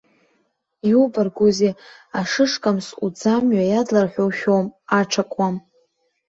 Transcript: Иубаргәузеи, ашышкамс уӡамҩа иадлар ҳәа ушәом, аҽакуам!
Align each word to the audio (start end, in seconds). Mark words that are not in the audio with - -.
Иубаргәузеи, 0.91 1.73
ашышкамс 2.19 2.87
уӡамҩа 3.05 3.63
иадлар 3.67 4.07
ҳәа 4.11 4.23
ушәом, 4.29 4.65
аҽакуам! 4.99 5.55